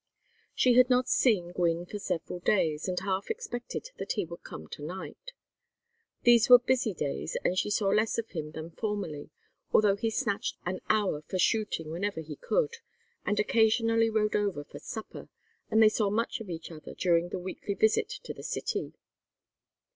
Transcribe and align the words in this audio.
She 0.55 0.73
had 0.73 0.89
not 0.89 1.07
seen 1.07 1.51
Gwynne 1.51 1.85
for 1.85 1.99
several 1.99 2.39
days, 2.39 2.87
and 2.87 2.99
half 3.01 3.29
expected 3.29 3.91
that 3.99 4.13
he 4.13 4.25
would 4.25 4.41
come 4.41 4.67
to 4.69 4.81
night. 4.81 5.33
These 6.23 6.49
were 6.49 6.57
busy 6.57 6.95
days, 6.95 7.37
and 7.45 7.55
she 7.55 7.69
saw 7.69 7.89
less 7.89 8.17
of 8.17 8.31
him 8.31 8.53
than 8.53 8.71
formerly, 8.71 9.29
although 9.71 9.95
he 9.95 10.09
snatched 10.09 10.57
an 10.65 10.79
hour 10.89 11.21
for 11.21 11.37
shooting 11.37 11.91
whenever 11.91 12.19
he 12.21 12.35
could, 12.35 12.77
and 13.27 13.39
occasionally 13.39 14.09
rode 14.09 14.35
over 14.35 14.63
for 14.63 14.79
supper; 14.79 15.29
and 15.69 15.83
they 15.83 15.89
saw 15.89 16.09
much 16.09 16.39
of 16.39 16.49
each 16.49 16.71
other 16.71 16.95
during 16.95 17.29
the 17.29 17.37
weekly 17.37 17.75
visit 17.75 18.09
to 18.09 18.33
the 18.33 18.41
city. 18.41 18.93